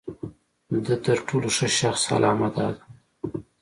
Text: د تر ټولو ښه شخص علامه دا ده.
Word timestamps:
د 0.85 0.87
تر 1.05 1.17
ټولو 1.27 1.47
ښه 1.55 1.67
شخص 1.79 2.01
علامه 2.15 2.49
دا 2.55 2.67
ده. 2.75 2.83